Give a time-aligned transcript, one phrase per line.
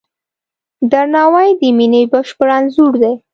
[0.91, 3.13] درناوی د مینې بشپړ انځور دی.